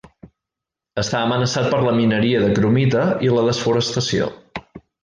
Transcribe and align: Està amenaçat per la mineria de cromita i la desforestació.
Està 1.01 1.21
amenaçat 1.25 1.69
per 1.75 1.83
la 1.89 1.95
mineria 1.99 2.43
de 2.47 2.51
cromita 2.57 3.07
i 3.29 3.35
la 3.39 3.47
desforestació. 3.53 4.35